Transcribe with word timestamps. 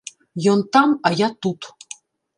Ён 0.53 0.63
там, 0.77 0.95
а 1.09 1.11
я 1.25 1.29
тут. 1.47 1.71